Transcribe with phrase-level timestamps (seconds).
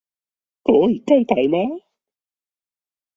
[0.63, 1.83] 可以蓋台嗎